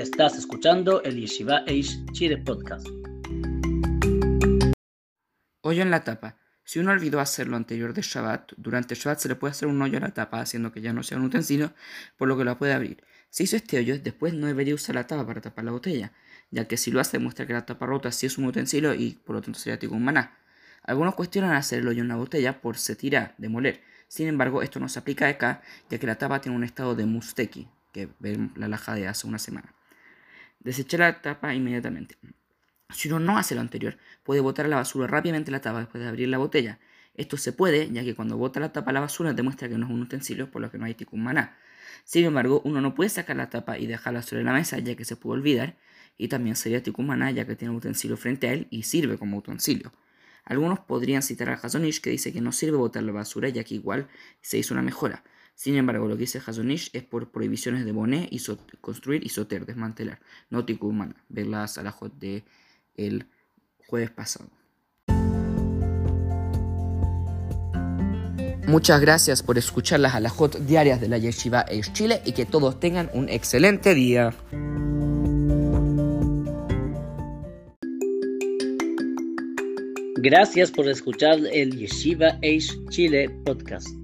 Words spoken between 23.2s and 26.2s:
demoler. Sin embargo, esto no se aplica acá, ya que la